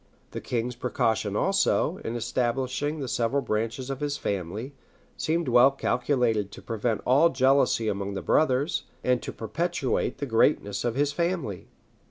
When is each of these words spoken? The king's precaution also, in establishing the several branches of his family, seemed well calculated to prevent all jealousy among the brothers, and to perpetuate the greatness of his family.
The 0.31 0.41
king's 0.41 0.75
precaution 0.75 1.35
also, 1.35 1.97
in 2.03 2.15
establishing 2.15 3.01
the 3.01 3.07
several 3.07 3.43
branches 3.43 3.91
of 3.91 3.99
his 3.99 4.17
family, 4.17 4.73
seemed 5.15 5.47
well 5.47 5.69
calculated 5.69 6.51
to 6.53 6.61
prevent 6.63 7.01
all 7.05 7.29
jealousy 7.29 7.87
among 7.87 8.15
the 8.15 8.23
brothers, 8.23 8.85
and 9.03 9.21
to 9.21 9.31
perpetuate 9.31 10.17
the 10.17 10.25
greatness 10.25 10.83
of 10.83 10.95
his 10.95 11.11
family. 11.13 11.67